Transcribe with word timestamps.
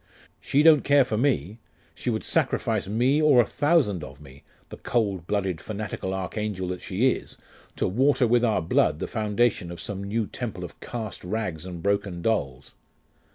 She 0.39 0.63
don't 0.63 0.83
care 0.83 1.05
for 1.05 1.15
me; 1.15 1.59
she 1.93 2.09
would 2.09 2.23
sacrifice 2.23 2.87
me, 2.87 3.21
or 3.21 3.39
a 3.39 3.45
thousand 3.45 4.03
of 4.03 4.19
me, 4.19 4.41
the 4.69 4.77
cold 4.77 5.27
blooded 5.27 5.61
fanatical 5.61 6.11
archangel 6.11 6.67
that 6.69 6.81
she 6.81 7.11
is, 7.11 7.37
to 7.75 7.87
water 7.87 8.25
with 8.27 8.43
our 8.43 8.63
blood 8.63 8.97
the 8.97 9.05
foundation 9.07 9.69
of 9.71 9.79
some 9.79 10.03
new 10.03 10.25
temple 10.25 10.63
of 10.63 10.79
cast 10.79 11.23
rags 11.23 11.67
and 11.67 11.83
broken 11.83 12.23
dolls.... 12.23 12.73